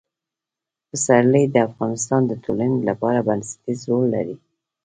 پسرلی 0.89 1.45
د 1.49 1.55
افغانستان 1.69 2.21
د 2.27 2.31
ټولنې 2.43 2.79
لپاره 2.89 3.25
بنسټيز 3.27 3.79
رول 3.89 4.05
لري. 4.15 4.35